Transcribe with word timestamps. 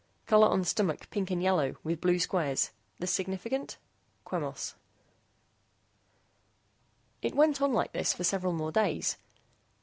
COLOR 0.25 0.47
ON 0.49 0.63
STOMACH 0.63 1.11
PINK 1.11 1.29
AND 1.29 1.43
YELLOW 1.43 1.75
WITH 1.83 2.01
BLUE 2.01 2.17
SQUARES. 2.17 2.71
THIS 2.97 3.11
SIGNIFICANT? 3.13 3.77
QUEMOS 4.25 4.73
It 7.21 7.35
went 7.35 7.61
on 7.61 7.71
like 7.71 7.91
this 7.93 8.11
for 8.11 8.23
several 8.23 8.53
more 8.53 8.71
days. 8.71 9.17